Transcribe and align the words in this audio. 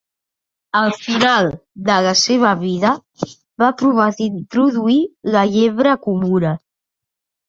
Al 0.77 0.91
final 0.99 1.49
de 1.89 1.97
la 2.07 2.13
seva 2.21 2.53
vida, 2.61 2.93
va 3.63 3.69
provar 3.81 4.07
d'introduir 4.21 4.97
la 5.37 5.45
llebre 5.57 5.93
comuna. 6.07 6.55